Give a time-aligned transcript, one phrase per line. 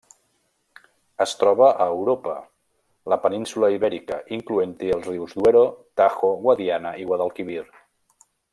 [1.25, 2.33] Es troba a Europa:
[3.13, 5.63] la península Ibèrica, incloent-hi els rius Duero,
[6.03, 7.63] Tajo, Guadiana i Guadalquivir.